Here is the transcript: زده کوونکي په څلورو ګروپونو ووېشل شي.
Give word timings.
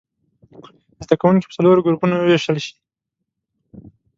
زده 1.05 1.15
کوونکي 1.21 1.45
په 1.47 1.55
څلورو 1.57 1.85
ګروپونو 1.85 2.13
ووېشل 2.17 2.57
شي. 2.65 2.73